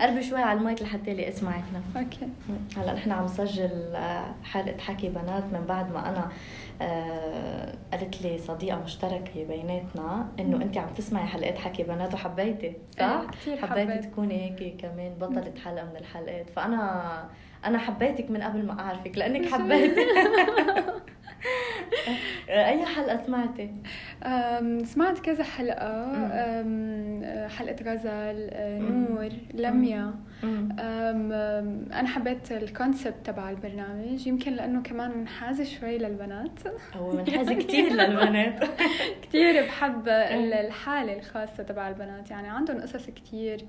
[0.00, 1.64] قربي شوي على المايك لحتى لي اسمعك
[1.96, 2.28] okay.
[2.76, 6.28] هلا نحن عم نسجل آه، حلقة حكي بنات من بعد ما أنا
[6.82, 13.04] آه قالت لي صديقة مشتركة بيناتنا إنه انت عم تسمعي حلقات حكي بنات وحبيتي صح؟
[13.04, 14.04] إيه، كثير حبيتي حبيت.
[14.04, 16.50] تكوني هيك كمان بطلة حلقة من الحلقات.
[16.50, 17.24] فأنا
[17.64, 20.06] أنا حبيتك من قبل ما أعرفك لأنك حبيتي.
[22.48, 23.70] أي حلقة سمعتي؟
[24.84, 26.06] سمعت كذا حلقة.
[26.06, 26.30] مم.
[26.32, 28.50] أم، حلقة غزل
[28.82, 29.06] مم.
[29.10, 30.14] نور لميا.
[31.92, 36.50] أنا حبيت ال concept تبع البرنامج يمكن لأنه كمان منحاز شوي للبنات.
[36.94, 38.64] هو منحاز كثير للبنات.
[39.22, 43.60] كتير بحب ال- الحالة الخاصة تبع البنات يعني عندهم قصص كتير.
[43.60, 43.66] أم،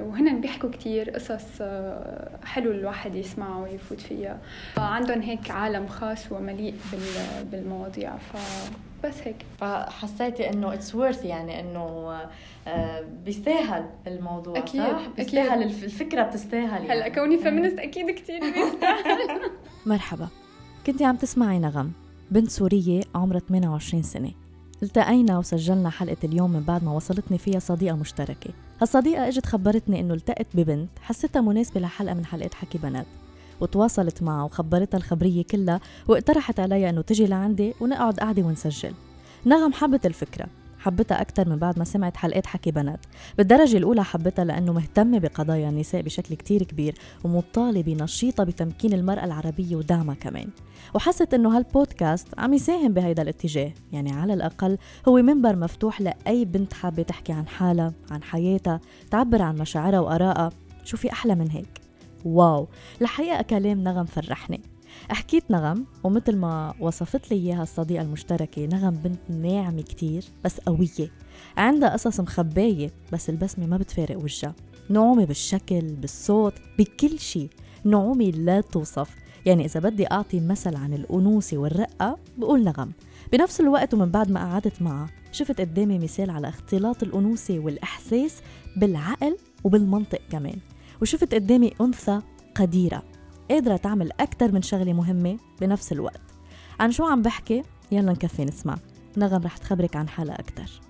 [0.00, 4.38] وهن بيحكوا كتير قصص أه، حلو الواحد يسمعها ويفوت فيها.
[4.78, 8.12] عندهم هيك عالم خاص ومليء بال- بالمواضيع.
[8.16, 9.36] فبس هيك.
[9.60, 12.12] فحسيتي إنه it's worth يعني إنه
[12.66, 15.14] آه، بيستاهل الموضوع أكيد، صح؟ أكيد.
[15.16, 16.92] بيستاهل الف- الفكرة بتستاهل يعني.
[16.92, 19.40] هلأ كوني فيمينست أكيد كتير بيستاهل.
[19.86, 20.28] مرحبا.
[20.86, 21.92] كنتي عم تسمعي نغم
[22.30, 24.30] بنت سورية عمرها 28 سنة.
[24.82, 28.50] التقينا وسجلنا حلقة اليوم من بعد ما وصلتني فيها صديقة مشتركة.
[28.80, 33.06] هالصديقة إجت خبرتني إنه التقت ببنت حسيتها مناسبة لحلقة من حلقات حكي بنات
[33.60, 38.92] وتواصلت معها وخبرتها الخبرية كلها واقترحت علي إنه تجي لعندي ونقعد قعدة ونسجل.
[39.46, 40.46] نغم حبت الفكرة
[40.82, 43.00] حبتها أكثر من بعد ما سمعت حلقات حكي بنات.
[43.38, 49.76] بالدرجة الأولى حبتها لأنه مهتمة بقضايا النساء بشكل كتير كبير ومطالبة نشيطة بتمكين المرأة العربية
[49.76, 50.48] ودعمها كمان.
[50.94, 56.72] وحست إنه هالبودكاست عم يساهم بهيدا الاتجاه يعني على الأقل هو منبر مفتوح لأي بنت
[56.72, 58.80] حابة تحكي عن حالها عن حياتها
[59.10, 60.50] تعبر عن مشاعرها وآرائها.
[60.84, 61.80] شو في أحلى من هيك.
[62.24, 62.68] واو!
[63.02, 64.71] الحقيقة كلام نغم فرحني.
[65.10, 71.10] حكيت نغم ومثل ما وصفت لي إياها الصديقة المشتركة نغم بنت ناعمة كتير بس قوية.
[71.56, 74.54] عندها قصص مخباية بس البسمة ما بتفارق وجهها.
[74.88, 77.50] نعومة بالشكل بالصوت بكل شيء
[77.84, 79.14] نعومة لا توصف.
[79.46, 82.92] يعني إذا بدي أعطي مثل عن الأنوثة والرقة بقول نغم.
[83.32, 88.36] بنفس الوقت ومن بعد ما قعدت معها شفت قدامي مثال على اختلاط الأنوثة والإحساس
[88.76, 90.56] بالعقل وبالمنطق كمان.
[91.02, 92.20] وشفت قدامي أنثى
[92.54, 93.02] قديرة.
[93.50, 96.20] قادرة تعمل أكثر من شغلة مهمة بنفس الوقت
[96.80, 98.76] عن شو عم بحكي؟ يلا نكفي نسمع
[99.16, 100.80] نغم رح تخبرك عن حالها أكثر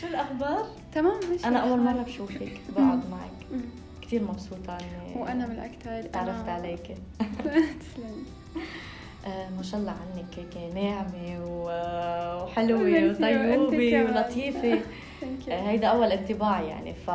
[0.00, 1.96] شو الأخبار؟ تمام أنا أول الحال.
[1.96, 3.60] مرة بشوفك بقعد معك.
[4.02, 6.82] كثير مبسوطة إني وأنا من الاكثر تعرفت عليك
[7.80, 8.24] تسلمي
[9.26, 14.16] آه ما شاء الله عنك هيك ناعمة و- وحلوة ميرسي، وأنت وطيوبه كمان.
[14.16, 14.80] ولطيفة
[15.20, 15.50] Thank you.
[15.52, 17.10] آه، هيدا أول انطباع يعني ف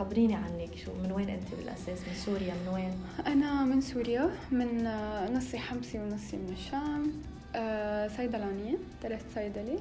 [0.00, 2.92] خبريني عنك شو من وين أنت بالأساس؟ من سوريا من وين؟
[3.26, 7.12] أنا من سوريا من آه، نصي حمصي ونصي من الشام.
[7.54, 9.78] آه، صيدلانية درست صيدلي.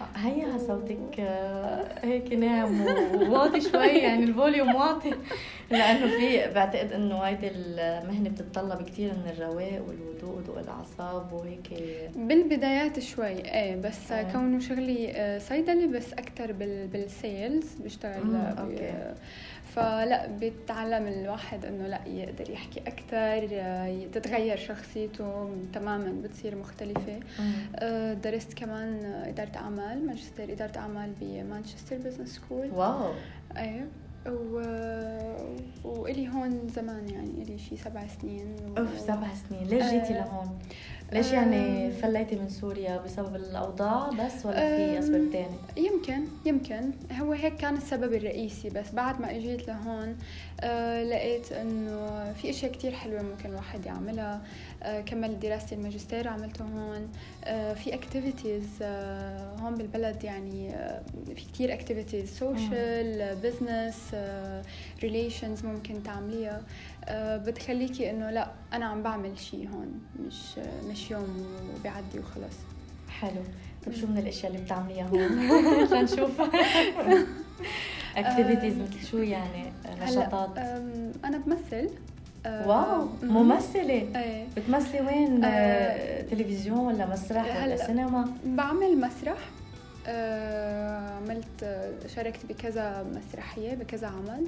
[0.00, 1.20] آه، هيا صوتك
[2.02, 5.14] هيك ناعم وواطي شوي يعني ال volume واطي.
[5.70, 11.82] لأنه في بعتقد إنه هيدي المهنة بتتطلب كثير من الرواق والهدوء وهدوء الأعصاب وهيك.
[12.16, 14.32] بالبدايات شوي إيه بس آه.
[14.32, 18.36] كونه شغلي صيدلي بس بال بال sales بشتغل
[19.74, 23.46] فلا بيتعلم الواحد إنه لا يقدر يحكي أكثر
[24.12, 27.20] تتغير شخصيته تماما بتصير مختلفة.
[27.76, 32.70] آه، درست كمان إدارة أعمال ماجستير إدارة أعمال ب Manchester Business School.
[32.70, 33.12] wow.
[33.56, 33.86] إيه.
[34.26, 34.62] و...
[35.84, 38.78] وإلي هون زمان يعني إلي شي سبع سنين و...
[38.80, 40.58] أوف سبع سنين ليش جيتي آه، لهون؟
[41.12, 46.90] ليش يعني فليتي من سوريا بسبب الأوضاع بس ولا في آم، أسباب تانية؟ يمكن يمكن
[47.20, 50.16] هو هيك كان السبب الرئيسي بس بعد ما إجيت لهون
[50.60, 54.42] آه لقيت إنه في إشياء كتير حلوة ممكن الواحد يعملها
[55.06, 57.08] كملت دراستي الماجستير عملته هون.
[57.44, 64.14] آه في activities آه هون بالبلد يعني آه في كتير activities social business
[65.02, 66.62] relations ممكن تعمليها.
[67.38, 70.58] بتخليكي إنه لا أنا عم بعمل شيء هون مش
[70.90, 71.46] مش يوم
[71.78, 72.56] وبيعدي وخلص.
[73.10, 73.42] حلو.
[73.86, 75.48] طيب شو من الأشياء اللي بتعمليها هون؟
[76.00, 76.40] لنشوف
[78.16, 80.58] activities مثل شو يعني؟ نشاطات؟
[81.24, 81.90] أنا بمثل.
[82.46, 83.34] wow مم.
[83.42, 87.76] ممثلة إيه بتمثلي وين؟ آه، آه، تلفزيون ولا مسرح ولا.
[87.86, 89.38] سينما؟ بعمل مسرح
[90.06, 91.80] أه، عملت
[92.16, 94.46] شاركت بكذا مسرحية بكذا عمل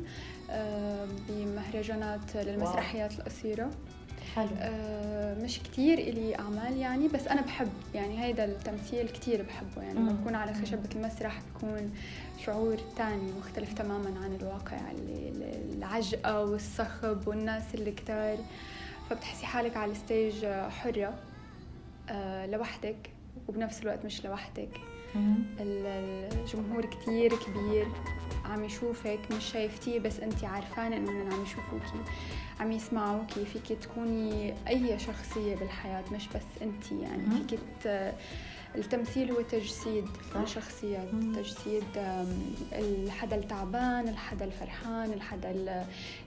[1.29, 3.71] بمهرجانات للمسرحيات القصيرة
[4.37, 4.49] حلو.
[4.59, 9.99] أه، مش كتير إلي أعمال يعني بس أنا بحب يعني هيدا التمثيل كتير بحبه يعني
[9.99, 10.13] لما.
[10.13, 10.55] بكون على.
[10.55, 11.95] خشبة المسرح بكون
[12.47, 15.33] شعور تاني مختلف تماما عن الواقع اللي
[15.77, 18.39] العجقة والصخب والناس اللي كتار.
[19.11, 21.15] فبتحسي حالك على الستيج حرة
[22.09, 23.11] أه، لوحدك
[23.49, 24.81] وبنفس الوقت مش لوحدك.
[25.61, 27.87] الجمهور كتير كبير
[28.45, 32.05] عم يشوفك مش شايفتيه بس انت عارفانة إنه عم يشوفوكي.
[32.61, 37.61] عم يسمعوكي فيك تكوني أي شخصية بالحياة مش بس انت يعني فيك
[38.75, 40.05] التمثيل هو تجسيد
[40.43, 41.09] الشخصيات.
[41.35, 41.85] تجسيد
[42.73, 45.51] الحدا التعبان الحدا الفرحان الحدا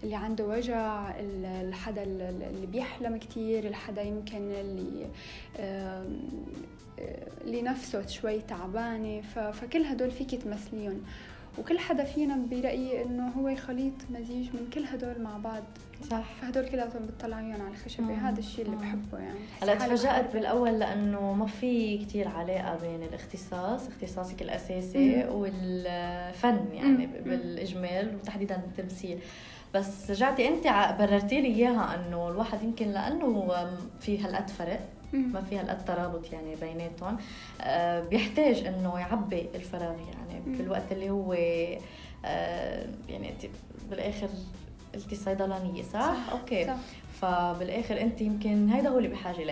[0.03, 5.07] اللي عنده وجع الحدا اللي بيحلم كتير الحدا يمكن اللي
[7.41, 9.21] اللي نفسه شوي تعبانة
[9.51, 11.01] فكل هدول فيك تمثليهم.
[11.59, 15.63] وكل حدا فينا برأيي إنه هو خليط مزيج من كل هدول مع بعض.
[16.09, 16.25] صح.
[16.41, 19.39] فهدول كلياتهم بتطلعيهم على الخشبه هذا الشيء اللي بحبه يعني.
[19.61, 25.31] هلا تفاجأت بالأول لأنه ما في كتير علاقة بين الاختصاص اختصاصك الأساسي مم.
[25.31, 27.23] والفن يعني مم.
[27.25, 29.19] بالإجمال وتحديدا التمثيل.
[29.73, 33.53] بس رجعتي أنت بررتي لي إياها إنه الواحد يمكن لأنه
[33.99, 34.79] في هالقد فرق
[35.13, 37.17] ما في هالقد ترابط يعني بيناتهم
[37.61, 40.26] آه، بيحتاج إنه يعبي الفراغ يعني.
[40.57, 41.33] بالوقت اللي هو
[42.25, 43.33] آه، يعني
[43.89, 44.29] بالاخر
[44.95, 46.75] قلتي صيدلانية صح؟ صح أوكي صح.
[47.21, 49.43] فبالآخر أنت يمكن هيدا هو اللي بحاجة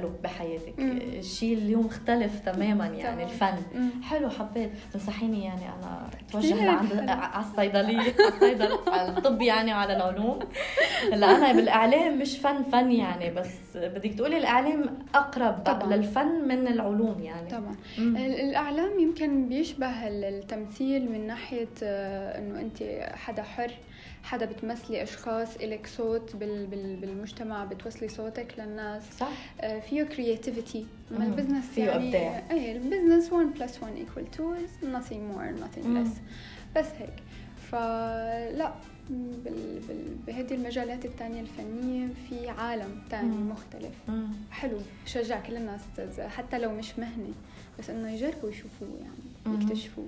[0.00, 0.74] له بحياتك.
[0.78, 3.56] الشيء اللي هو مختلف تماما يعني الفن.
[3.74, 4.02] مم.
[4.02, 4.70] حلو حبيت.
[4.92, 8.14] تنصحيني يعني أنا أتوجه لعند على الصيدليه
[8.88, 10.38] على الطب يعني وعلى العلوم.
[11.12, 15.96] هلأ أنا بالإعلام مش فن فن يعني بس بدك تقولي الإعلام أقرب طبعا.
[15.96, 17.48] للفن من العلوم يعني.
[17.50, 17.76] طبعا.
[17.98, 18.16] مم.
[18.16, 22.82] الإعلام يمكن بيشبه التمثيل من ناحية آه، إنه أنت
[23.14, 23.70] حدا حر.
[24.22, 29.02] حدا بتمثلي أشخاص إلك صوت بال بال بالمجتمع بتوصلي صوتك للناس.
[29.18, 29.28] صح.
[29.60, 32.42] آه فيه creativity ما ال business فيه يعني أبداع.
[32.50, 36.18] إيه ال business 1 plus 1 equal 2 is nothing more nothing less.
[36.76, 37.12] بس هيك.
[37.70, 38.72] فلا
[39.10, 39.80] بال...
[39.88, 40.14] بال...
[40.26, 43.94] بهذه المجالات الثانية الفنية في عالم ثاني مختلف.
[44.08, 44.28] مم.
[44.50, 44.78] حلو.
[45.04, 45.80] بشجع كل الناس
[46.20, 47.34] حتى لو مش مهنة.
[47.80, 50.04] بس إنه يجربوا يشوفوه يعني يكتشفوه.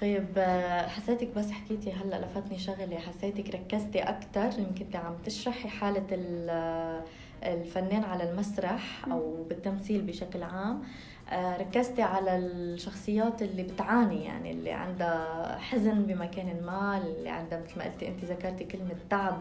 [0.00, 0.38] طيب
[0.88, 6.06] حسيتك بس حكيتي هلأ لفتني شغله حسيتك ركزتي أكثر يمكن عم تشرحي حالة
[7.44, 10.82] الفنان على المسرح أو بالتمثيل بشكل عام.
[11.30, 17.78] آه، ركزتي على الشخصيات اللي بتعاني يعني اللي عندها حزن بمكان ما اللي عندها مثل
[17.78, 19.38] ما قلتي أنت ذكرتي كلمة تعب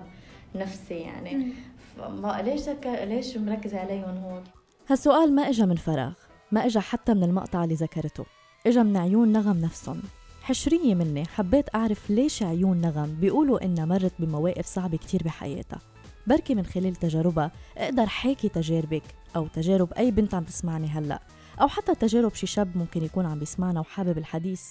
[0.56, 1.54] نفسي يعني.
[1.98, 2.70] ما ليش.
[2.86, 4.44] ليش مركزة عليهم هون؟
[4.90, 6.14] هالسؤال ما اجى من فراغ.
[6.52, 8.26] ما اجى حتى من المقطع اللي ذكرته.
[8.68, 10.02] اجى من عيون نغم نفسهم.
[10.42, 15.80] حشرية مني حبيت أعرف ليش عيون نغم بيقولوا إنها مرت بمواقف صعبة كتير بحياتها.
[16.28, 19.04] بركي من خلال تجاربها أقدر حاكي تجاربك
[19.36, 21.22] أو تجارب أي بنت عم تسمعني هلأ.
[21.62, 24.64] أو حتى تجارب شي شاب ممكن يكون عم بيسمعنا وحابب الحديث.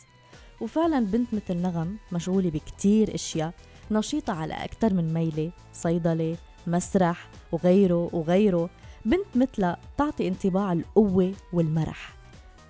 [0.60, 3.52] وفعلا بنت مثل نغم مشغولة بكتير أشياء
[3.90, 6.36] نشيطة على أكثر من ميلة صيدلة
[6.66, 8.70] مسرح وغيره وغيره.
[9.06, 12.16] بنت مثلها تعطي انطباع القوة والمرح.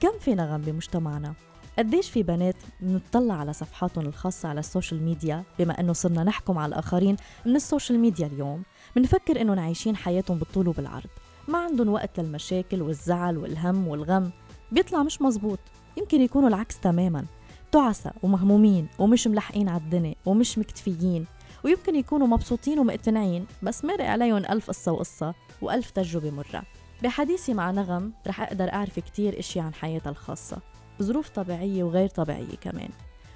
[0.00, 1.35] كم في نغم بمجتمعنا؟
[1.79, 6.69] قديش في بنات بنطلع على صفحاتهم الخاصة على السوشيال ميديا؟ بما إنه صرنا نحكم على
[6.69, 7.17] الآخرين
[7.47, 8.62] من السوشيال ميديا اليوم
[8.97, 11.11] بنفكر إنهم عايشين حياتهم بالطول وبالعرض.
[11.49, 14.31] ما عندهم وقت للمشاكل والزعل والهم والغم.
[14.73, 15.59] بيطلع مش مزبوط
[15.97, 17.25] يمكن يكونوا العكس تماما.
[17.73, 21.27] تعسى ومهمومين ومش ملحقين على الدنيا ومش مكتفيين.
[21.67, 26.63] ويمكن يكونوا مبسوطين ومقتنعين بس مرق عليهم ألف قصة وقصة وألف تجربة مرة.
[27.03, 30.59] بحديثي مع نغم رح أقدر أعرف كتير إشياء عن حياتها الخاصة
[31.03, 32.89] ظروف طبيعية وغير طبيعية كمان.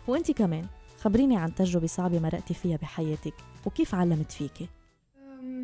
[0.09, 0.67] وانت كمان
[1.01, 3.35] خبريني عن تجربة صعبة مرقتي فيها بحياتك
[3.67, 4.69] وكيف علمت فيكي؟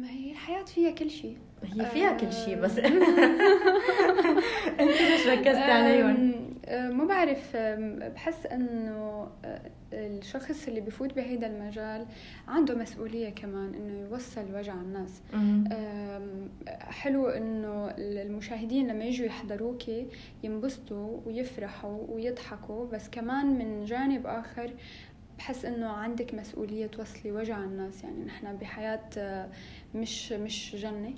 [0.05, 1.37] هي الحياة فيها كل شيء.
[1.62, 2.79] هي فيها كل شيء بس
[4.81, 7.57] أنت ليش ركزتي عليهم؟ ما بعرف
[8.15, 9.61] بحس إنه آه،
[9.93, 12.07] الشخص اللي بفوت بهيدا المجال
[12.49, 15.23] عنده مسؤولية كمان إنه يوصل وجع الناس.
[16.81, 20.07] حلو إنه المشاهدين لما يجوا يحضروكي
[20.43, 24.71] ينبسطوا ويفرحوا ويضحكوا بس كمان من جانب آخر
[25.38, 29.49] بحس إنه عندك مسؤولية توصلي وجع الناس يعني نحن بحياة آه،
[29.95, 31.14] مش مش جنة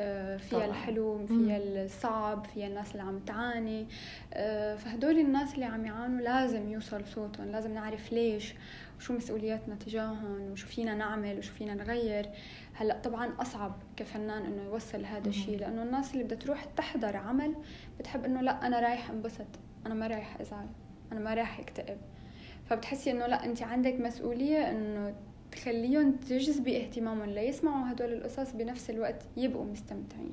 [0.00, 0.66] آه، فيها.
[0.66, 3.86] الحلو فيها الصعب فيها الناس اللي عم تعاني
[4.34, 8.54] آه، فهدول الناس اللي عم يعانوا لازم يوصل صوتهم لازم نعرف ليش
[8.98, 12.28] وشو مسؤولياتنا تجاههم وشو فينا نعمل وشو فينا نغير.
[12.74, 17.54] هلأ طبعا أصعب كفنان إنه يوصل هذا الشيء لأنه الناس اللي بدها تروح تحضر عمل
[17.98, 19.46] بتحب إنه لأ أنا رايح انبسط
[19.86, 20.66] أنا ما رايح أزعل
[21.12, 21.98] أنا ما رايح أكتئب.
[22.64, 25.14] فبتحسي إنه لأ انت عندك مسؤولية إنه
[25.52, 30.30] تخليهم تجذبي اهتمامهم ليسمعوا هدول القصص بنفس الوقت يبقوا مستمتعين.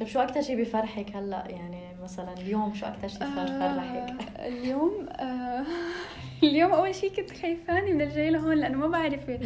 [0.00, 4.48] طيب شو أكثر شيء بفرحك هلأ؟ يعني مثلا اليوم شو أكثر شيء صار فرحك آه
[4.48, 5.64] اليوم آه
[6.42, 9.42] اليوم أول شيء كنت خايفاني من الجاي لهون لأنه ما بعرف قلت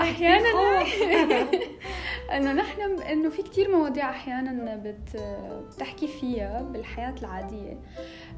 [0.00, 0.48] أحيانا
[2.36, 5.22] أنه نحن إنه في كثير مواضيع أحيانا بت
[5.74, 7.78] بتحكي فيها بالحياة العادية.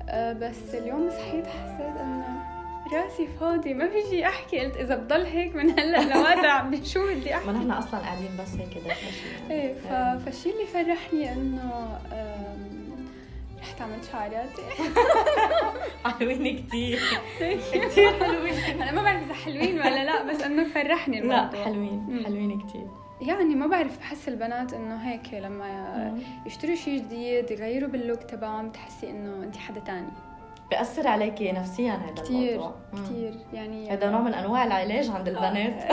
[0.09, 2.60] آه بس اليوم صحيت حسيت إنه
[2.93, 4.61] راسي فاضي ما في شيء أحكي.
[4.61, 7.47] قلت إذا بضل هيك من هلأ لوقتها شو بدي أحكي.
[7.47, 9.01] ما نحن أصلا قاعدين بس هيك يعني
[9.51, 9.87] إيه ف...
[10.25, 11.99] فالشيء اللي فرحني إنه
[13.61, 14.63] رحت عملت شعراتي
[16.19, 17.01] حلوين كثير
[17.85, 18.83] كثير حلوين.
[18.83, 21.59] أنا ما بعرف إذا حلوين ولا لا بس إنه فرحني الموضوع.
[21.61, 22.23] لا حلوين.
[22.25, 22.87] حلوين كثير
[23.21, 28.69] يعني ما بعرف بحس البنات إنه هيك لما يشتروا شيء جديد يغيروا بال look تبعهم
[28.69, 30.09] بتحسي إنه انت حدا تاني.
[30.71, 33.05] بيأثر عليكي نفسيا هذا كثير الموضوع مم.
[33.05, 35.93] كثير يعني هذا نوع من أنواع العلاج عند البنات.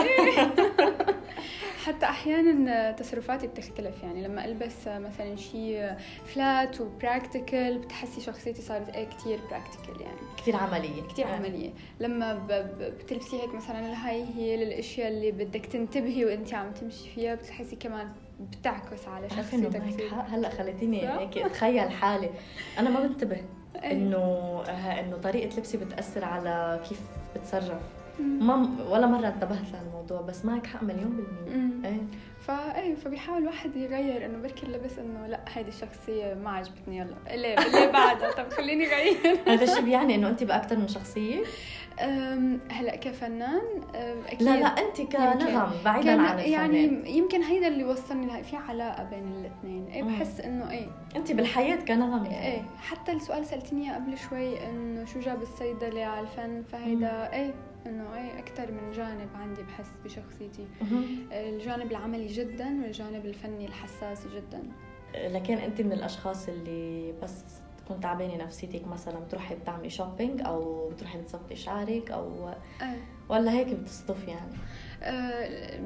[1.86, 4.02] حتى أحيانا تصرفاتي بتختلف.
[4.02, 5.92] يعني لما ألبس مثلا شيء
[6.24, 10.18] flat و practical بتحسي شخصيتي صارت إيه كثير practical يعني.
[10.36, 11.02] كثير عملية.
[11.02, 11.32] كثير آه.
[11.32, 11.70] عملية.
[12.00, 12.46] لما
[12.80, 17.76] بتلبسي هيك مثلا ال high heel الأشياء اللي بدك تنتبهي وانت عم تمشي فيها بتحسي
[17.76, 18.08] كمان
[18.40, 19.82] بتعكس على شخصيتك
[20.28, 22.30] هلأ خليتيني؟ هيك أتخيل حالي.
[22.78, 23.36] أنا ما بنتبه
[23.76, 23.92] إيه.
[23.92, 24.62] إنه
[25.00, 27.00] إنه طريقة لبسي بتأثر على كيف
[27.36, 27.82] بتصرف.
[28.20, 31.56] ما ولا مرة انتبهت لهالموضوع بس معك حق مليون بالمية.
[31.58, 31.84] مم.
[31.84, 32.00] إيه.
[32.40, 37.54] فايه فبيحاول الواحد يغير إنه بركي اللبس إنه لأ هيدي الشخصية ما عجبتني يلا اللي
[37.54, 38.32] اللي بعدها.
[38.32, 39.16] طب خليني غير.
[39.52, 41.42] هذا الشيء بيعني إنه انت باكثر من شخصية؟
[42.70, 43.82] هلا كفنان
[44.26, 46.52] أكيد لا لا أنت كنغم بعيدا عن الفنان.
[46.52, 49.86] يعني يمكن هيدا اللي وصلني لهي في علاقة بين الاثنين.
[49.86, 50.02] إيه.
[50.02, 50.86] بحس إنه إيه.
[51.16, 52.46] أنت بالحياة كنغم يعني.
[52.46, 57.54] إيه حتى السؤال سألتيني قبل شوي إنه شو جاب الصيدلة على الفن؟ فهيدا إيه
[57.86, 60.66] إنه إيه أكثر من جانب عندي بحس بشخصيتي.
[61.32, 64.62] الجانب العملي جدا والجانب الفني الحساس جدا.
[65.14, 67.44] لكن أنت من الأشخاص اللي بس
[67.88, 72.48] تكون تعبانة نفسيتك مثلا بتروحي بتعملي شوبينج أو بتروحي بتظبطي شعرك أو
[72.82, 73.02] إيه.
[73.28, 74.52] ولا هيك بتصطفي يعني؟
[75.02, 75.80] أه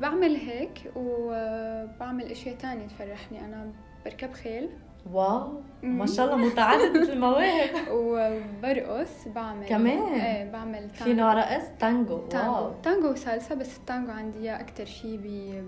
[0.00, 3.44] بعمل هيك وبعمل أشياء تانية تفرحني.
[3.44, 3.72] أنا
[4.04, 4.70] بركب خيل.
[5.12, 5.62] wow.
[5.82, 7.70] ما شاء الله متعددة المواهب.
[7.92, 12.72] وبرقص بعمل كمان؟ إيه بعمل في نوع رقص؟ تانجو تانجو wow!
[12.82, 15.62] تانجو وسالسا بس التانجو عندي إياه أكثر شيء بي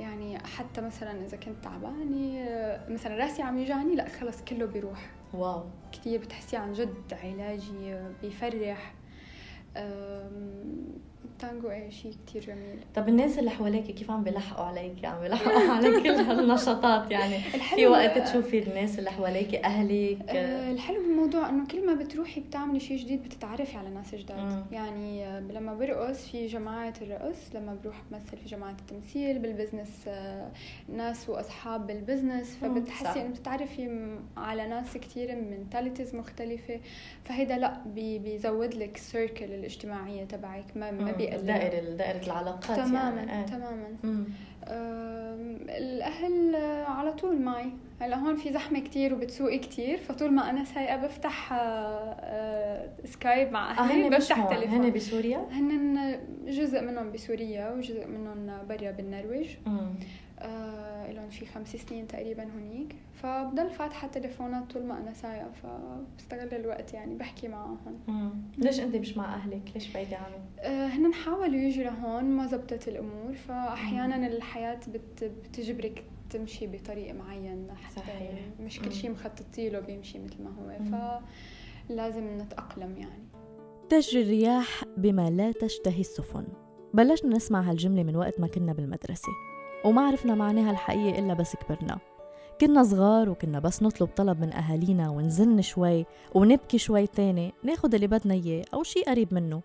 [0.00, 2.40] يعني حتى مثلا إذا كنت تعبانة
[2.88, 5.10] مثلا راسي عم يوجعني لا خلص كله بيروح.
[5.34, 5.64] wow.
[5.92, 8.94] كثير بتحسيه عن جد علاجي بيفرح.
[11.32, 12.78] التانجو إيه شيء كثير جميل.
[12.94, 17.38] طب الناس اللي حواليك كيف عم بيلحقوا عليك؟ عم بيلحقوا على كل هالنشاطات يعني
[17.74, 22.80] في وقت تشوفي الناس اللي حواليك أهلك؟ آه، الحلو بالموضوع إنه كل ما بتروحي بتعملي
[22.80, 24.14] شيء جديد بتتعرفي على ناس.
[24.14, 24.64] جداد.
[24.72, 30.48] يعني آه، لما برقص في جماعة الرقص لما بروح بمثل في جماعة التمثيل بالبزنس آه،
[30.96, 32.56] ناس وأصحاب بال business.
[32.56, 36.80] فبتحسي إنه بتتعرفي على ناس كثير من mentalities مختلفة.
[37.24, 40.64] فهيدا لأ بي- بيزود لك ال circle الاجتماعية تبعك.
[40.76, 40.90] ما
[41.26, 43.46] بيقلل دائرة دائرة العلاقات تماما يعني آه.
[43.46, 43.86] تماما.
[44.68, 47.70] أم، الأهل آه، على طول معي.
[48.00, 51.56] هلا هون في زحمة كتير وبتسوقي كتير فطول ما أنا سايقة بفتح آه،
[52.20, 57.12] آه، سكايب مع آه، أهلي هن مش بفتح هون هن تليفون بسوريا؟ هن جزء منهم
[57.12, 59.48] بسوريا وجزء منهم برا بالنرويج.
[59.66, 59.94] مم.
[60.42, 66.54] آه لهم شي خمس سنين تقريبا هونيك فبضل فاتحة تليفونات طول ما أنا سايقة فبستغل
[66.54, 67.78] الوقت يعني بحكي معهم.
[68.58, 72.88] ليش أنت مش مع أهلك؟ ليش بعيدة عنهم؟ آه، هن حاولوا يجوا لهون ما زبطت
[72.88, 78.30] الأمور فاحيانا الحياة بت بتجبرك تمشي بطريق معين حتى صحيح.
[78.60, 78.92] مش كل.
[78.92, 80.78] شيء مخططي له بيمشي مثل ما هو.
[81.88, 83.22] فلازم نتأقلم يعني
[83.88, 86.46] تجري الرياح بما لا تشتهي السفن
[86.94, 89.28] بلشنا نسمع هالجملة من وقت ما كنا بالمدرسة
[89.84, 91.98] وما عرفنا معناها الحقيقي إلا بس كبرنا.
[92.60, 98.06] كنا صغار وكنا بس نطلب طلب من أهالينا ونزن شوي ونبكي شوي تاني ناخد اللي
[98.06, 99.62] بدنا إياه أو شي قريب منه.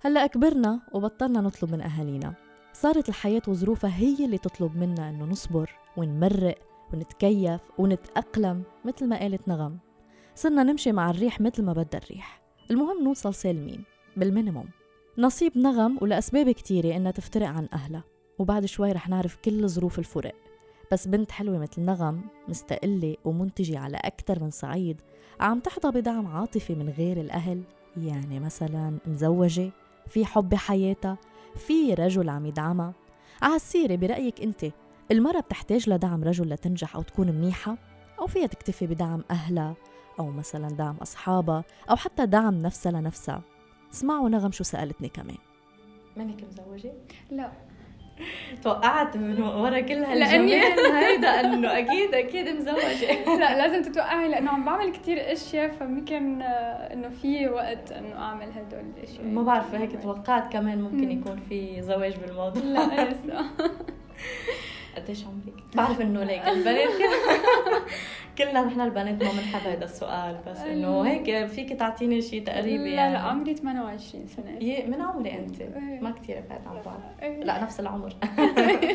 [0.00, 2.34] هلأ كبرنا وبطلنا نطلب من أهالينا.
[2.72, 6.58] صارت الحياة وظروفها هي اللي تطلب منا إنه نصبر ونمرق
[6.92, 9.78] ونتكيف ونتأقلم مثل ما قالت نغم.
[10.34, 12.42] صرنا نمشي مع الريح مثل ما بدها الريح.
[12.70, 13.84] المهم نوصل سالمين
[14.16, 14.68] بالمينيموم
[15.18, 18.04] نصيب نغم ولأسباب كتيرة إنها تفترق عن أهلها.
[18.38, 20.34] وبعد شوي رح نعرف كل ظروف الفرق.
[20.92, 25.00] بس بنت حلوة مثل نغم مستقلة ومنتجة على أكثر من صعيد
[25.40, 27.62] عم تحظى بدعم عاطفي من غير الأهل.
[27.96, 29.70] يعني مثلا مزوجة
[30.08, 31.18] في حب بحياتها
[31.56, 32.94] في رجل عم يدعمها.
[33.42, 34.66] عالسيرة برأيك أنت
[35.10, 37.76] المرأة بتحتاج لدعم رجل لتنجح أو تكون منيحة؟
[38.20, 39.74] أو فيها تكتفي بدعم أهلها؟
[40.18, 43.42] أو مثلا دعم أصحابها؟ أو حتى دعم نفسها لنفسها؟
[43.92, 45.36] اسمعوا نغم شو سألتني كمان.
[46.16, 46.92] منك مزوجة؟
[47.30, 47.52] لا.
[48.64, 50.94] توقعت من ورا كل هالجمال.
[51.04, 56.92] هيدا إنه أكيد أكيد مزوجة لا لازم تتوقعي لأنه عم بعمل كتير أشياء فممكن آه،
[56.92, 59.24] إنه في وقت إنه أعمل هدول الأشياء.
[59.24, 62.62] ما بعرف هيك توقعت كمان ممكن يكون في زواج بالموضوع.
[62.62, 63.44] لا لسه
[64.96, 66.88] قديش عمرك؟ بعرف إنه ليك البنات
[68.38, 72.96] كلنا نحن البنات ما بنحب هذا السؤال بس إنه هيك فيك تعطيني شيء تقريبي لا
[72.96, 73.14] يعني.
[73.14, 74.58] لا عمري 28 سنة.
[74.86, 75.62] من عمري أنت.
[76.02, 77.00] ما كثير بعد عن بعض.
[77.44, 78.12] لا نفس العمر.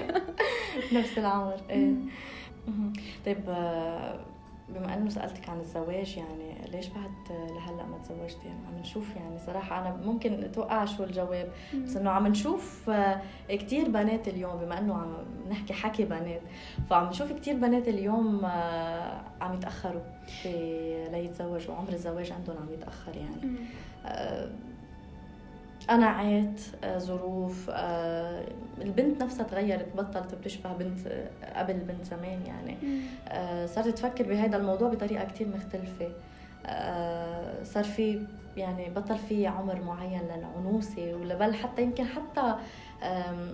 [0.94, 1.94] نفس العمر إيه
[3.26, 4.20] طيب آه،
[4.76, 9.40] بما إنه سألتك عن الزواج يعني ليش بعد لهلأ ما تزوجتي؟ يعني عم نشوف يعني
[9.40, 11.52] صراحة أنا ممكن أتوقع شو الجواب
[11.86, 15.14] بس إنه عم نشوف آه، كثير بنات اليوم بما إنه عم
[15.50, 16.42] نحكي حكي بنات
[16.90, 20.02] فعم نشوف كثير بنات اليوم آه، عم يتأخروا
[21.12, 23.56] ليتزوجوا عمر الزواج عندهم عم يتأخر يعني.
[25.90, 28.44] قناعات آه، ظروف آه،
[28.82, 32.78] البنت نفسها تغيرت بطلت بتشبه بنت آه، قبل بنت زمان يعني.
[33.68, 36.12] صارت تفكر بهذا الموضوع بطريقة كتير مختلفة.
[37.64, 38.26] صار في
[38.58, 42.56] يعني بطل في عمر معين للعنوسة ولا بل حتى يمكن حتى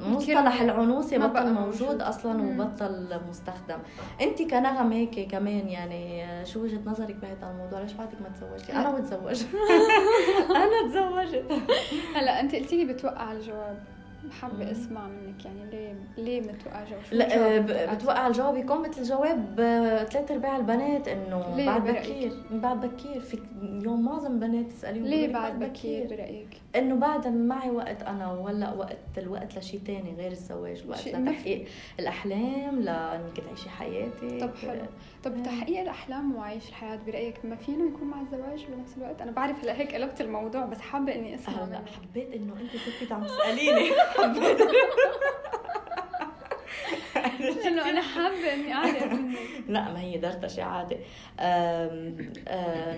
[0.08, 3.78] مصطلح العنوسه بطل موجود أصلا وبطل مستخدم.
[4.22, 8.92] انت كنغم هيك كمان يعني شو وجهة نظرك بهذا الموضوع؟ ليش بعدك ما تزوجتي؟ أنا
[8.92, 9.46] متزوجة.
[10.64, 11.52] أنا تزوجت.
[12.16, 13.84] هلا انت قلتي لي بتوقع الجواب.
[14.42, 19.56] حابة أسمع منك يعني ليه ليه متوقع جواب؟ لا بتوقع الجواب يكون مثل جواب
[20.12, 22.34] ثلاث أرباع البنات إنه بعد بكير.
[22.52, 23.22] بعد بكير.
[23.22, 26.08] في اليوم معظم البنات تسأليهم ليه بعد بكير.
[26.08, 31.66] برأيك؟ إنه بعد معي وقت أنا ولا وقت الوقت لشيء ثاني غير الزواج الوقت لتحقيق
[32.00, 34.42] الأحلام لأنك تعيشي حياتك.
[34.42, 34.82] طب حلو.
[35.24, 39.64] طب تحقيق الأحلام وعيش الحياة برأيك ما فينه يكون مع الزواج بنفس الوقت؟ أنا بعرف
[39.64, 43.90] هلأ هيك قلبت الموضوع بس حابة إني أسمع هلا حبيت إنه أنت كنتي عم تسأليني.
[44.18, 44.62] حبيت.
[47.68, 49.20] انه أنا حابة إني أعرف
[49.74, 50.98] لا ما هي درتشة عادي.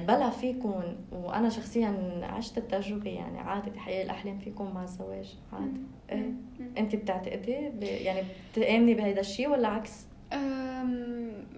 [0.05, 5.81] بلا فيكم وأنا شخصيا عشت التجربة يعني عادي تحقيق الأحلام فيكم مع الزواج عادي.
[6.11, 6.31] إيه؟
[6.77, 10.09] أنت بتعتقدي يعني بتأمني بهذا الشيء ولا عكس؟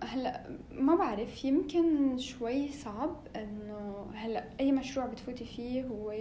[0.03, 6.13] هلا ما بعرف يمكن شوي صعب إنه هلا أي مشروع بتفوتي فيه هو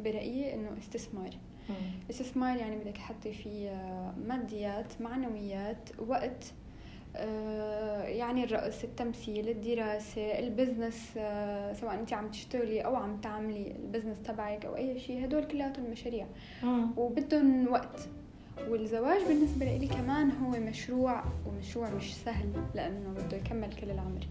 [0.00, 1.30] برأيي إنه استثمار.
[2.10, 3.70] استثمار يعني بدك تحطي فيه
[4.26, 6.52] ماديات معنويات وقت
[7.16, 13.70] آه، يعني الرقص التمثيل الدراسة ال business آه، سواء انت عم تشتغلي أو عم تعملي
[13.76, 16.26] ال business تبعك أو أي شيء هدول كلياتهم مشاريع.
[16.96, 18.08] وبدهم وقت.
[18.68, 24.26] والزواج بالنسبة لي كمان هو مشروع ومشروع مش سهل لأنه بده يكمل كل العمر.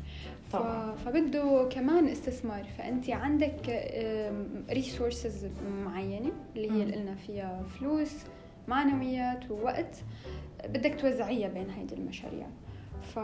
[0.51, 0.95] طبعا.
[0.95, 2.63] فبده كمان استثمار.
[2.77, 3.87] فأنت عندك
[4.69, 5.47] ريسورسز
[5.85, 8.15] معينة اللي هي اللي قلنا فيها فلوس
[8.67, 10.03] معنويات ووقت.
[10.65, 12.47] بدك توزعيها بين هيدي المشاريع.
[13.01, 13.19] ف...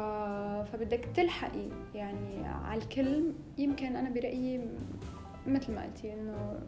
[0.71, 3.31] فبدك تلحقي يعني على الكل.
[3.57, 4.61] يمكن أنا برأيي
[5.47, 6.59] مثل ما قلتي إنه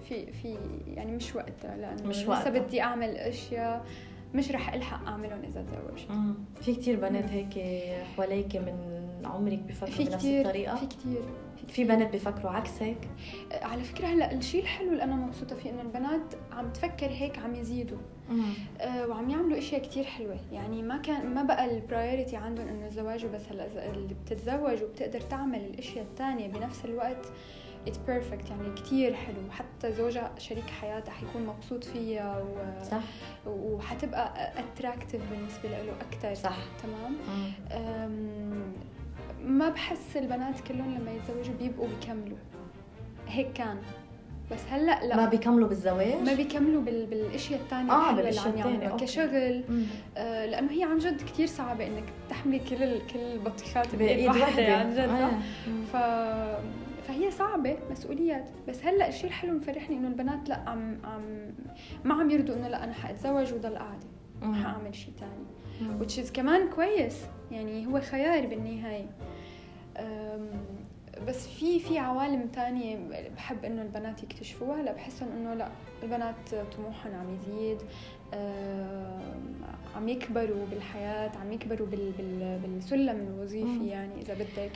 [0.00, 0.56] في في
[0.94, 3.86] يعني مش وقتها لأنه مش وقتها لسه بدي أعمل أشياء
[4.34, 6.08] مش رح ألحق أعملهم إذا تزوجت.
[6.60, 7.58] في كتير بنات هيك
[8.16, 11.22] حواليك من عمرك بفكروا بنفس الطريقة؟ في كتير
[11.68, 12.96] في بنات بفكروا عكسك
[13.62, 17.54] على فكرة هلأ الشيء الحلو اللي أنا مبسوطة فيه إنه البنات عم تفكر هيك عم
[17.54, 17.98] يزيدوا.
[18.80, 20.36] آه وعم يعملوا أشياء كتير حلوة.
[20.52, 25.20] يعني ما كان ما بقى ال priority عندهم إنه الزواج وبس هلأ اللي بتتزوج وبتقدر
[25.20, 27.26] تعمل الأشياء الثانية بنفس الوقت
[27.86, 29.50] it's perfect يعني كتير حلو.
[29.50, 32.82] حتى زوجها شريك حياتها حيكون مبسوط فيها و...
[32.84, 33.00] صح.
[33.46, 36.56] وحتبقى attractive بالنسبة له أكثر صح.
[36.82, 37.14] تمام؟
[39.44, 42.38] ما بحس البنات كلهم لما يتزوجوا بيبقوا بيكملوا.
[43.28, 43.76] هيك كان.
[44.50, 45.16] بس هلأ لا.
[45.16, 47.06] ما بيكملوا بالزواج؟ ما بيكملوا بال...
[47.06, 49.64] بالاشياء الثانية آه بالاشياء يعملوها كشغل.
[50.16, 53.06] آه لأنه هي عن جد كثير صعبة إنك تحملي كل ال...
[53.06, 55.30] كل البطيخات بايد واحدة عن جد آه.
[55.92, 55.96] ف
[57.08, 58.50] فهي صعبة مسؤوليات.
[58.68, 61.52] بس هلأ الشيء الحلو مفرحني إنه البنات لأ عم عم
[62.04, 64.06] ما عم يرضوا إنه لأ أنا حأتزوج وضل قاعدة.
[64.42, 67.24] حأعمل شيء ثاني is كمان كويس.
[67.50, 69.10] يعني هو خيار بالنهاية.
[71.26, 72.98] بس في في عوالم تانية
[73.36, 74.82] بحب إنه البنات يكتشفوها.
[74.82, 75.68] لا بحسهم إنه لا
[76.02, 77.78] البنات طموحهم عم يزيد
[79.96, 84.72] عم يكبروا بالحياة عم يكبروا بال بال بالسلم الوظيفي يعني إذا بدك.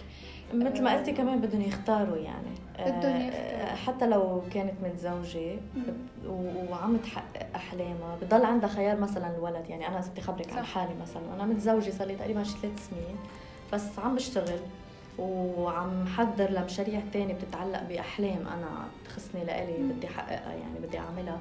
[0.55, 2.55] مثل ما قلتي كمان بدهم يختاروا يعني.
[2.79, 3.77] بدهم آه، يختاروا.
[3.77, 5.57] حتى لو كانت متزوجة
[6.71, 9.65] وعم تحقق أحلامها بضل عندها خيار مثلا الولد.
[9.69, 13.17] يعني أنا بدي خبرك عن حالي مثلا أنا متزوجة صار لي تقريبا شي ثلاث سنين
[13.73, 14.59] بس عم بشتغل.
[15.18, 21.38] وعم حضر لمشاريع تانية بتتعلق بأحلام أنا تخصني لإلي بدي أحققها يعني بدي أعملها.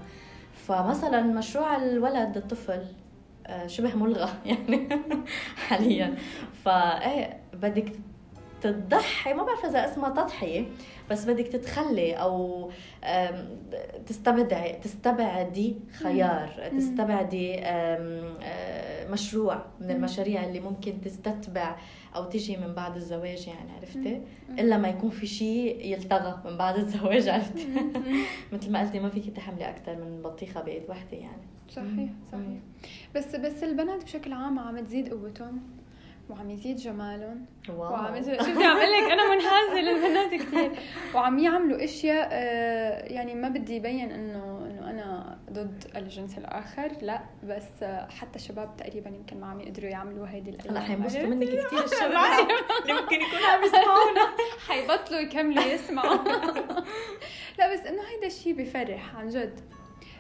[0.68, 2.86] فمثلا مشروع الولد الطفل
[3.48, 4.90] آه، شبه ملغى يعني
[5.68, 6.16] حاليا.
[6.66, 7.92] فايه بدك
[8.62, 10.66] تضحي ما بعرف إذا اسمها تضحية
[11.12, 12.70] بس بدك تتخلي أو
[14.08, 17.60] تستبدعي تستبعدي خيار تستبعدي
[19.12, 21.76] مشروع من المشاريع اللي ممكن تستتبع
[22.16, 26.78] أو تجي من بعد الزواج يعني عرفتي؟ إلا ما يكون في شيء يلتغى من بعد
[26.78, 27.68] الزواج عرفتي؟
[28.54, 31.48] مثل ما قلتي ما فيك تحملي أكثر من بطيخة بايد وحدة يعني.
[31.70, 32.60] صحيح صحيح.
[33.16, 35.62] بس بس البنات بشكل عام عم تزيد قوتهم
[36.30, 37.46] وعم يزيد جمالهم.
[37.78, 40.72] وعم شفتي عم لك؟ أنا منحازة للبنات كثير
[41.16, 44.61] وعم يعملوا أشياء آه، يعني ما بدي يبين إنه
[44.92, 50.50] أنا ضد الجنس الآخر لا بس حتى الشباب تقريبا يمكن ما عم يقدروا يعملوا هيدي
[50.50, 52.48] الاشياء هلا حينبسطوا منك كثير الشباب.
[52.90, 54.36] ممكن يكونوا عم يسمعونا.
[54.68, 56.18] حيبطلوا يكملوا يسمعوا.
[57.60, 59.60] لا بس إنه هيدا الشيء بفرح عن جد.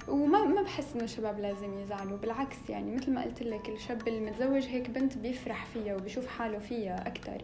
[0.08, 4.64] وما ما بحس إنه الشباب لازم يزعلوا بالعكس يعني مثل ما قلت لك الشاب المتزوج
[4.64, 7.42] هيك بنت بيفرح فيها وبيشوف حاله فيها أكثر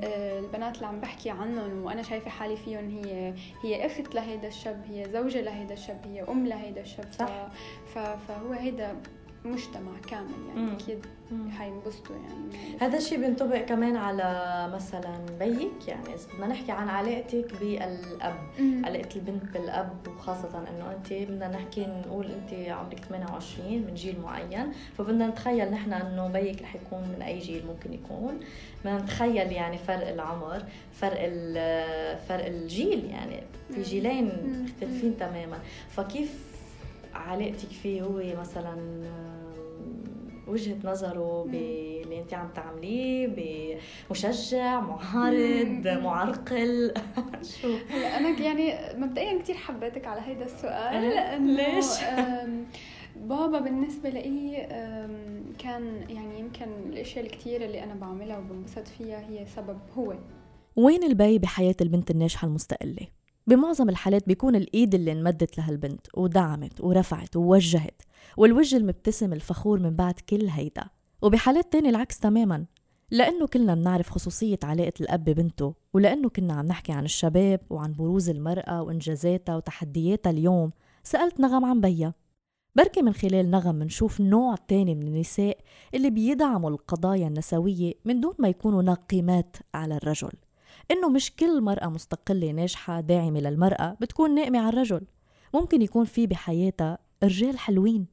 [0.00, 4.84] آه البنات اللي عم بحكي عنهم وأنا شايفة حالي فيهم هي هي أخت لهيدا الشاب
[4.90, 7.06] هي زوجة لهيدا الشاب هي أم لهيدا الشاب.
[7.12, 7.48] صح.
[8.28, 8.96] فهو هيدا
[9.46, 10.72] مجتمع كامل يعني مم.
[10.72, 11.06] أكيد
[11.58, 12.76] حينبسطوا يعني.
[12.80, 18.82] هذا الشيء بينطبق كمان على مثلا بيك يعني إذا بدنا نحكي عن علاقتك بالأب مم.
[18.86, 24.72] علاقة البنت بالأب وخاصة إنه أنت بدنا نحكي نقول أنت عمرك 28 من جيل معين
[24.98, 28.40] فبدنا نتخيل نحن إنه بيك رح يكون من أي جيل ممكن يكون.
[28.84, 31.20] بدنا نتخيل يعني فرق العمر فرق
[32.28, 33.42] فرق الجيل يعني
[33.74, 34.32] في جيلين
[34.64, 35.58] مختلفين تماما.
[35.90, 36.46] فكيف
[37.14, 38.76] علاقتك فيه هو مثلا
[40.46, 43.26] وجهة نظره باللي انت عم تعمليه
[44.08, 46.94] بمشجع معارض معرقل.
[47.42, 51.86] شو؟ هلا أنا يعني مبدئيا كثير حبيتك على هيدا السؤال لأنه ليش؟
[53.16, 54.66] بابا بالنسبة لي
[55.58, 60.14] كان يعني يمكن الأشياء الكثيرة اللي أنا بعملها وبنبسط فيها هي سبب هو.
[60.76, 63.06] وين البي بحياة البنت الناجحة المستقلة؟
[63.48, 68.02] بمعظم الحالات بيكون الإيد اللي انمدت لها البنت ودعمت ورفعت ووجهت
[68.36, 70.84] والوجه المبتسم الفخور من بعد كل هيدا.
[71.22, 72.64] وبحالات تانية العكس تماما.
[73.10, 78.30] لأنه كلنا بنعرف خصوصية علاقة الأب ببنته ولأنه كنا عم نحكي عن الشباب وعن بروز
[78.30, 80.70] المرأة وإنجازاتها وتحدياتها اليوم.
[81.02, 82.12] سألت نغم عن بيا.
[82.76, 85.58] بركي من خلال نغم منشوف نوع تاني من النساء
[85.94, 90.32] اللي بيدعموا القضايا النسوية من دون ما يكونوا ناقمات على الرجل.
[90.90, 95.00] إنه مش كل مرأة مستقلة ناجحة داعمة للمرأة بتكون ناقمة على الرجل
[95.54, 98.06] ممكن يكون في بحياتها رجال حلوين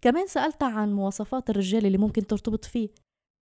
[0.00, 2.88] كمان سألتها عن مواصفات الرجال اللي ممكن ترتبط فيه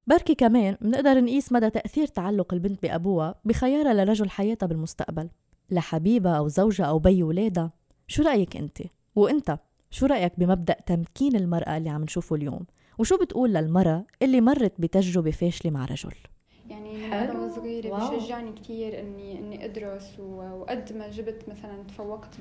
[0.06, 5.28] بركي كمان منقدر نقيس مدى تأثير تعلق البنت بأبوها بخيارها لرجل حياتها بالمستقبل
[5.70, 7.72] لحبيبة أو زوجة أو بي ولادها
[8.06, 8.78] شو رأيك أنت؟
[9.16, 9.58] وأنت
[9.90, 12.66] شو رأيك بمبدأ تمكين المرأة اللي عم نشوفه اليوم؟
[12.98, 16.14] وشو بتقول للمرأة اللي مرت بتجربة فاشلة مع رجل؟
[17.06, 22.36] من أنا وصغيره بشجعني كثير اني إني أدرس وقد ما جبت مثلا تفوقت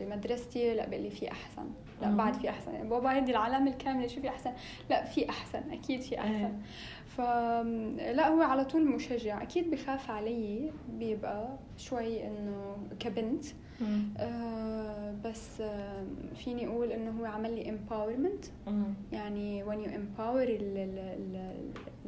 [0.00, 1.64] بمدرستي لا بقول لي في أحسن.
[2.02, 2.16] لا مم.
[2.16, 2.74] بعد في أحسن.
[2.74, 4.52] يعني بابا هدي العلامة الكاملة شو في أحسن؟
[4.90, 6.34] لا في أحسن أكيد في أحسن.
[6.34, 6.58] إيه.
[7.06, 9.42] فلا هو على طول مشجع.
[9.42, 13.44] أكيد بخاف علي بيبقى شوي إنه كبنت.
[14.18, 16.04] آه بس آه
[16.44, 18.68] فيني أقول إنه هو عمل لي empowerment.
[19.12, 20.46] يعني when you empower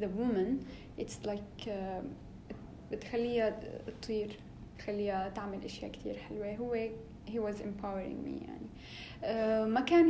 [0.01, 0.65] the woman
[0.99, 2.05] it's like uh,
[2.93, 3.61] بتخليها
[4.03, 4.39] تطير
[4.77, 6.55] بتخليها تعمل أشياء كتير حلوة.
[6.55, 6.89] هو
[7.27, 8.69] he was empowering me يعني.
[9.67, 10.07] ما كان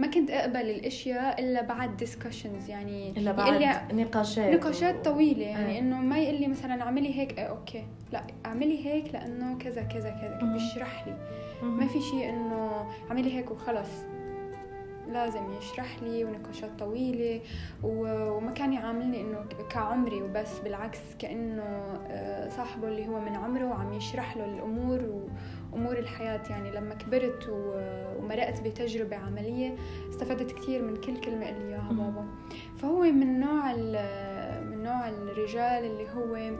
[0.00, 3.10] ما كنت أقبل الأشياء إلا بعد discussions يعني.
[3.10, 4.54] إلا بعد نقاشات.
[4.54, 5.04] نقاشات.
[5.04, 5.76] طويلة يعني.
[5.76, 5.78] آه.
[5.78, 7.84] إنه ما يقول لي مثلا اعملي هيك أوكي.
[8.12, 11.16] لا اعملي هيك لأنه كذا كذا كذا بيشرح لي.
[11.62, 13.90] ما في شيء إنه اعملي هيك وخلص.
[15.08, 17.40] لازم يشرح لي ونقاشات طويلة
[17.82, 21.62] وما كان يعاملني إنه كعمري وبس بالعكس كأنه
[22.08, 25.28] آه، صاحبه اللي هو من عمره وعم يشرح له الأمور
[25.72, 26.42] وأمور الحياة.
[26.50, 29.76] يعني لما كبرت ومرقت بتجربة عملية
[30.10, 32.24] استفدت كثير من كل كلمة اللي إياها بابا.
[32.76, 33.74] فهو من نوع
[34.62, 36.58] من نوع الرجال اللي هو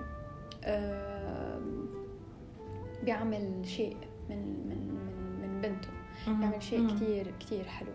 [3.05, 3.97] بيعمل شيء
[4.31, 4.37] من
[4.69, 5.89] من من, من بنته
[6.27, 7.93] بيعمل شيء كثير كثير حلو.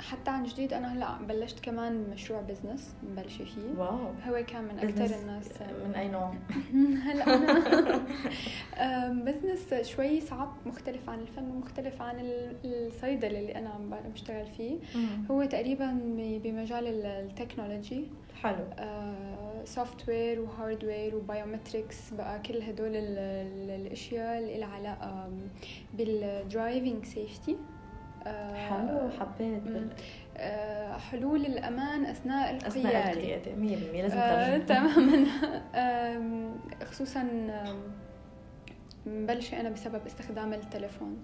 [0.00, 3.78] حتى عن جديد أنا هلأ بلشت كمان مشروع business مبلشه فيه.
[3.78, 3.98] wow.
[4.26, 5.48] هو كان من أكثر الناس
[5.86, 6.34] من أي نوع؟
[7.06, 7.24] هلأ.
[8.76, 12.16] أنا business شوي صعب مختلف عن الفن ومختلف عن
[12.64, 14.78] الصيدله اللي أنا عم بشتغل فيه.
[15.30, 15.98] هو تقريبا
[16.44, 18.04] بمجال ال technology.
[18.42, 18.64] حلو.
[19.64, 25.30] software و hardware و biometrics بقى كل هدول الأشياء اللي لها علاقة
[25.94, 27.56] بال driving safety
[28.26, 29.62] آه، حلو حبيت.
[30.36, 32.68] آه، حلول الأمان أثناء القيادة.
[32.68, 35.26] اثناء القياده 100% لازم آه، تماما.
[36.90, 37.80] خصوصا آم،
[39.06, 41.16] مبلشة أنا بسبب استخدام التلفون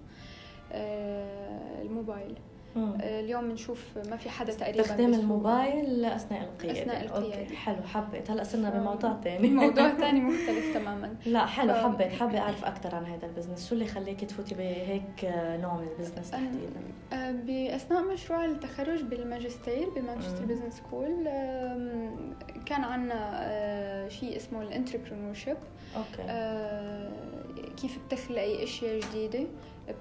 [0.71, 2.35] آه، الموبايل.
[2.75, 2.97] مم.
[3.01, 5.13] آه، اليوم بنشوف ما في حدا تقريبا استخدام.
[5.13, 7.41] الموبايل اثناء القيادة أثناء القيادة.
[7.43, 7.55] okay.
[7.55, 12.39] حلو حبيت هلأ صرنا بموضوع ثاني موضوع تاني مختلف تماما لا حلو ف- حبيت حابة
[12.39, 15.25] أعرف أكثر عن هذا ال business شو اللي خليكي تفوتي بهيك
[15.61, 16.81] نوع من ال business تحديدا
[17.13, 20.47] آه، بأثناء مشروع التخرج بالماجستير بال Manchester مم.
[20.47, 21.23] business school
[22.65, 25.57] كان عنا شيء اسمه ال entrepreneurship
[25.95, 26.23] okay
[27.81, 29.47] كيف بتخلقي أشياء جديدة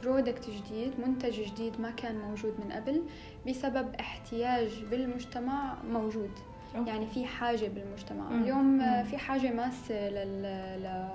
[0.02, 3.02] product جديد منتج جديد ما كان موجود من قبل
[3.48, 6.30] بسبب احتياج بالمجتمع موجود
[6.76, 6.90] okay.
[6.90, 8.42] يعني في حاجة بالمجتمع مم.
[8.42, 9.04] اليوم مم.
[9.04, 10.42] في حاجة ماسة لل...
[10.82, 11.08] ل...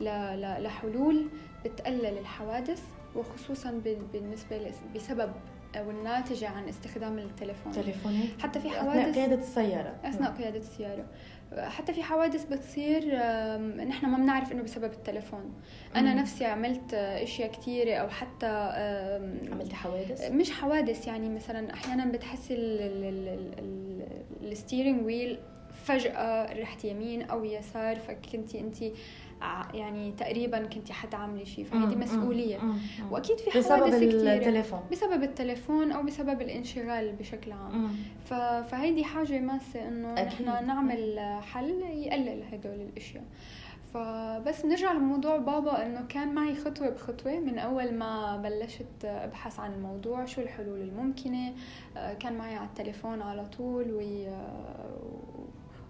[0.00, 0.04] ل...
[0.40, 0.62] ل...
[0.64, 1.26] لحلول
[1.64, 2.82] بتقلل الحوادث
[3.16, 5.32] وخصوصا ب- بالنسبة لس- بسبب
[5.76, 11.04] أو الناتجة عن استخدام التليفون تليفونات حتى في أثناء حوادث قيادة السيارة أثناء قيادة السيارة
[11.58, 13.04] حتى في حوادث بتصير
[13.84, 15.52] نحن ما بنعرف إنه بسبب التليفون
[15.96, 16.18] أنا مم.
[16.20, 22.54] نفسي عملت إشياء كثيره أو حتى آم، عملتي حوادث مش حوادث يعني مثلا أحيانا بتحسي
[24.42, 25.38] الستيرنج ويل
[25.84, 28.76] فجأة رحت يمين أو يسار فكنتي أنت
[29.74, 31.92] يعني تقريبا كنتي حتعملي شيء مم.
[32.62, 32.78] مم.
[33.10, 37.88] وأكيد في بسبب حوادث كثيرة التليفون بسبب التليفون أو بسبب الانشغال بشكل عام.
[38.24, 38.34] ف...
[38.70, 40.26] فهيدي حاجة ماسة إنه أكيد.
[40.26, 43.24] نحن نعمل حل يقلل هدول الأشياء
[43.94, 49.72] فبس نرجع لموضوع بابا إنه كان معي خطوة بخطوة من أول ما بلشت أبحث عن
[49.72, 51.52] الموضوع شو الحلول الممكنة
[51.96, 54.28] آه، كان معي على التليفون على طول وي...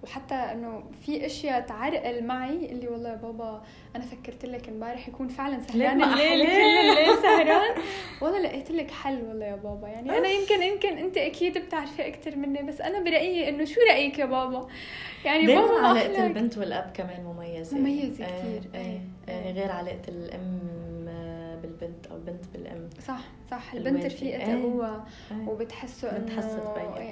[0.03, 3.63] وحتى إنه في أشياء تعرقل معي اللي والله يا بابا
[3.97, 6.47] أنا فكرت لك إمبارح يكون فعلا سهران الليل.
[6.47, 7.75] كل الليل سهران
[8.23, 12.37] والله لقيت لك حل والله يا بابا يعني أنا يمكن يمكن أنت أكيد بتعرفي أكثر
[12.37, 14.69] مني بس أنا برأيي إنه شو رأيك يا بابا
[15.25, 16.19] يعني بابا أحلاك.
[16.19, 18.81] البنت والأب كمان مميزة مميزة إيه، كتير، إيه.
[18.81, 19.53] إيه، يعني إيه.
[19.53, 20.59] غير علاقة الأم
[21.63, 23.21] بالبنت أو البنت بالأم صح
[23.53, 24.05] صح البنت.
[24.05, 24.63] رفيقتها إيه.
[24.65, 24.85] هو
[25.31, 25.49] إيه.
[25.49, 26.43] وبتحسه إنه.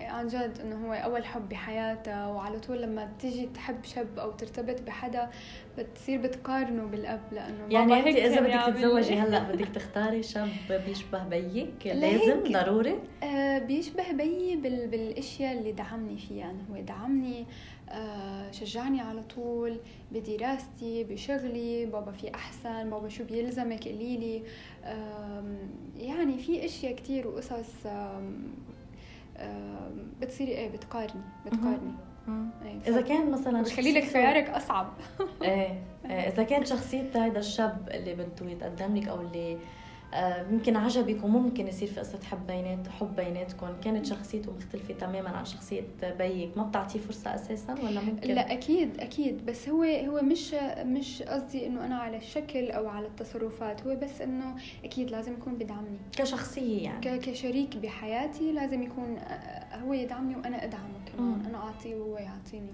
[0.08, 4.82] عن جد إنه هو أول حب بحياتها وعلى طول لما تيجي تحب شاب أو ترتبط
[4.82, 5.30] بحدا
[5.78, 9.14] بتصير بتقارنه بالأب لأنه يعني انت إذا بدك تتزوجي.
[9.20, 10.48] هلأ بدك تختاري شاب
[10.86, 11.86] بيشبه بيك.
[11.86, 14.86] لازم ضروري آه بيشبه بيي بال...
[14.88, 17.46] بالأشياء اللي دعمني فيها إنه هو دعمني
[17.88, 19.76] آه شجعني على طول
[20.12, 24.42] بدراستي بشغلي بابا في أحسن بابا شو بيلزمك قولي لي
[24.84, 25.58] آم،
[26.30, 27.86] يعني في أشياء كتير وقصص
[30.20, 31.92] بتصيري إيه بتقارني بتقارني.
[32.64, 34.92] إيه إذا كان مثلا بتخلي لك خيارك أصعب.
[35.42, 39.58] إيه إيه، إذا كان شخصية هذا الشاب اللي بده يتقدم لك أو اللي
[40.50, 43.66] يمكن عجبك وممكن يصير في قصة حب بينات حب بيناتكم.
[43.84, 45.82] كانت شخصيته مختلفة تماما عن شخصية
[46.18, 46.56] بيك.
[46.56, 49.46] ما بتعطيه فرصة أساسا ولا ممكن؟ لا أكيد أكيد.
[49.46, 53.86] بس هو هو مش مش قصدي إنه أنا على الشكل أو على التصرفات.
[53.86, 55.98] هو بس إنه أكيد لازم يكون بدعمني.
[56.12, 57.18] كشخصية يعني.
[57.18, 61.28] كشريك بحياتي لازم يكون آه، هو يدعمني وأنا أدعمه كمان.
[61.28, 61.46] مم.
[61.46, 62.72] أنا أعطيه وهو يعطيني.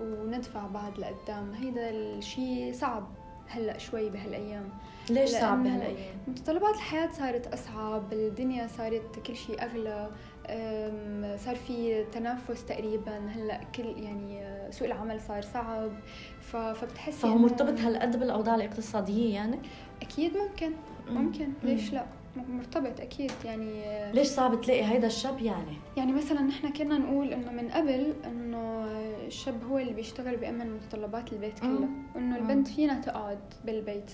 [0.00, 1.52] وندفع بعض لقدام.
[1.52, 3.08] هيدا الشيء صعب.
[3.48, 4.68] هلأ شوي بهالأيام.
[5.10, 10.10] ليش صعب بهالأيام؟ متطلبات الحياة صارت أصعب الدنيا صارت كل شيء أغلى
[10.50, 13.18] أم، صار في تنافس تقريبا.
[13.28, 15.92] هلأ كل يعني سوق العمل صار صعب.
[16.40, 19.58] فبتحسي فهو مرتبط هالقد بالأوضاع الاقتصادية يعني؟
[20.02, 20.72] أكيد ممكن
[21.08, 21.48] ممكن.
[21.62, 26.98] ليش لأ؟ مرتبط أكيد يعني ليش صعب تلاقي هيدا الشاب يعني؟ يعني مثلا نحن كنا
[26.98, 28.84] نقول إنه من قبل إنه
[29.26, 32.02] الشاب هو اللي بيشتغل بيأمن متطلبات البيت كلها مم.
[32.14, 34.10] وانه البنت فينا تقعد بالبيت.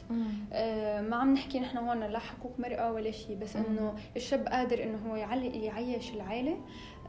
[0.52, 3.56] آه، ما عم نحكي نحن هون لا حقوق مرأة ولا شيء بس.
[3.56, 6.58] إنه الشاب قادر إنه هو يعلي يعيش العائلة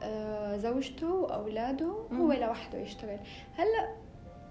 [0.04, 2.34] آه، زوجته وأولاده هو.
[2.34, 3.20] لوحده يشتغل
[3.56, 3.96] هلأ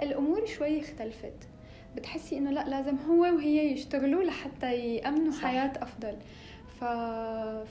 [0.03, 1.49] الأمور شوي اختلفت
[1.97, 5.43] بتحسي إنه لا لازم هو وهي يشتغلوا لحتى يأمنوا صح.
[5.47, 6.17] حياة أفضل.
[6.81, 6.85] ف...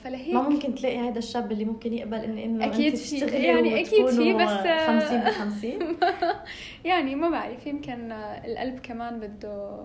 [0.04, 3.82] فلهيك ما ممكن تلاقي هذا الشاب اللي ممكن يقبل إن إنه أكيد أنت في- يعني
[3.82, 4.50] أكيد في، بس-
[4.88, 5.98] 50 ب 50
[6.86, 8.12] يعني ما بعرف يمكن
[8.46, 9.80] القلب كمان بده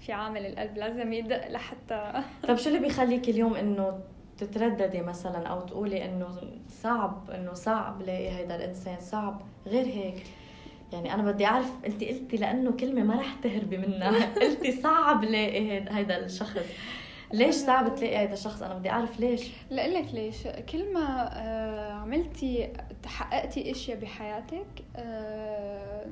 [0.00, 2.12] في عامل القلب لازم يدق لحتى
[2.48, 4.00] طب شو اللي بيخليك اليوم إنه
[4.38, 6.28] تترددي مثلا أو تقولي إنه
[6.68, 10.22] صعب إنه صعب لاقي هيدا الإنسان صعب غير هيك؟
[10.94, 14.10] يعني أنا بدي أعرف انت قلتي لأنه كلمة ما رح تهربي منها.
[14.40, 16.56] قلتي صعب لاقي هيد- هيدا الشخص.
[17.32, 19.50] ليش صعب تلاقي هيدا الشخص؟ أنا بدي أعرف ليش.
[19.70, 20.36] لك ليش.
[20.72, 26.06] كل ما آه، عملتي تحققتي إشياء بحياتك آه،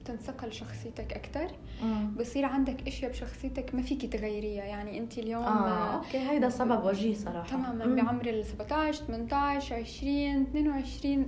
[0.00, 1.46] بتنصقل شخصيتك أكثر
[2.18, 4.64] بصير عندك إشياء بشخصيتك ما فيك تغيريها.
[4.64, 7.48] يعني انت اليوم آه أوكي هيدا سبب وجيه صراحة.
[7.48, 11.26] تماما بعمر ال 17 18 20 22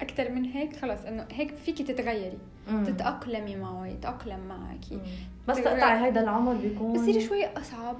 [0.00, 2.84] أكثر من هيك خلص إنه هيك فيك تتغيري مم.
[2.84, 5.00] تتأقلمي معه يتاقلم معك.
[5.48, 7.96] بس تقطعي هيدا العمر بيكون بصير شوي أصعب.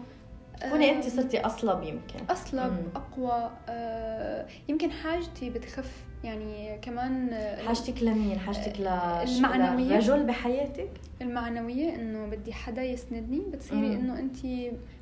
[0.61, 2.24] تكوني انت صرتي أصلب يمكن.
[2.30, 2.88] أصلب مم.
[2.96, 7.35] أقوى آه يمكن حاجتي بتخف يعني كمان
[7.66, 9.96] حاجتك لمين؟ حاجتك ل المعنوية.
[9.96, 10.90] رجل بحياتك؟
[11.22, 13.40] المعنوية إنه بدي حدا يسندني.
[13.52, 14.37] بتصيري إنه انت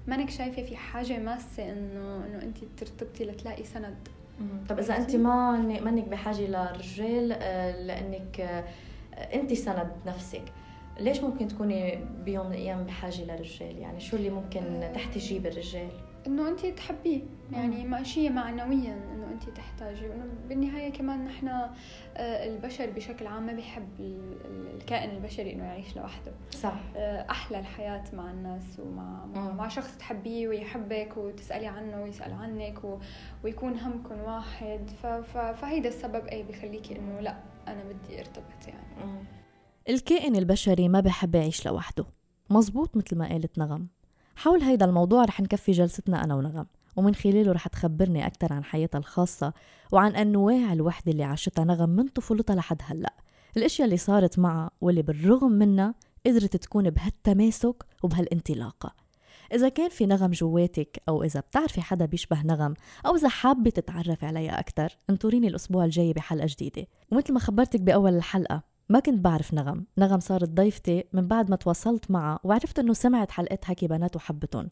[0.09, 4.09] مانك شايفة في حاجة ماسة انه إنه انت ترتبطي لتلاقي سند.
[4.69, 8.65] طب إذا انت ما مانك بحاجة لرجال آه، لأنك آه،
[9.35, 10.43] انت سند نفسك.
[11.01, 15.91] ليش ممكن تكوني بيوم من الأيام بحاجة لرجال يعني شو اللي ممكن تحتاجيه بالرجال؟
[16.27, 17.23] إنه انت تحبيه.
[17.53, 20.09] يعني ما شيء معنويا إنه انت تحتاجي.
[20.09, 21.71] وانه بالنهاية كمان نحن آه،
[22.17, 23.89] البشر بشكل عام ما بيحب
[24.75, 26.33] الكائن البشري إنه يعيش لوحده.
[26.51, 26.81] صح.
[26.97, 32.85] آه، أحلى الحياة مع الناس ومع مع, مع شخص تحبيه ويحبك وتسألي عنه ويسأل عنك
[32.85, 32.99] و...
[33.45, 34.91] ويكون همكم واحد.
[35.03, 35.07] ف...
[35.07, 35.39] ف...
[35.39, 37.37] فهيدا السبب اي بخليكي إنه لأ
[37.69, 39.25] أنا بدي ارتبط يعني.
[39.89, 42.05] الكائن البشري ما بحب يعيش لوحده.
[42.51, 43.87] مزبوط مثل ما قالت نغم.
[44.37, 46.67] حول هيدا الموضوع رح نكفي جلستنا أنا ونغم.
[46.97, 49.53] ومن خلاله رح تخبرني أكثر عن حياتها الخاصة
[49.93, 53.15] وعن أنواع الوحدة اللي عاشتها نغم من طفولتها لحد هلأ.
[53.57, 55.95] الأشياء اللي صارت معها واللي بالرغم منها
[56.27, 58.95] قدرت تكون بهالتماسك وبهالانطلاقة.
[59.53, 62.75] إذا كان في نغم جواتك أو إذا بتعرفي حدا بيشبه نغم
[63.07, 66.87] أو إذا حابة تتعرفي عليها أكثر انطريني الأسبوع الجاي بحلقة جديدة.
[67.13, 69.87] ومثل ما خبرتك بأول الحلقة ما كنت بعرف نغم.
[69.99, 74.71] نغم صارت ضيفتي من بعد ما تواصلت معها وعرفت إنه سمعت حلقات حكي بنات وحبتهم.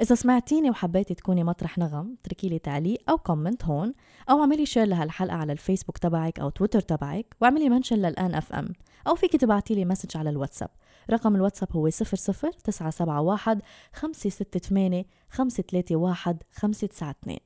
[0.00, 3.92] إذا سمعتيني وحبيتي تكوني مطرح نغم اتركي لي تعليق أو comment هون
[4.30, 8.68] أو اعملي share لهالحلقه على الفيسبوك تبعك أو تويتر تبعك واعملي mention للآن FM
[9.06, 10.70] أو فيك تبعتي لي message على الواتساب.
[11.10, 13.58] رقم الواتساب هو 00971
[13.92, 17.36] 568 531 592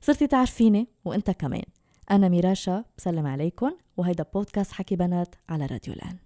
[0.00, 1.75] صرتي تعرفيني وإنت كمان.
[2.10, 6.25] أنا ميراشا بسلم عليكم وهيدا بودكاست حكي بنات على راديو الآن.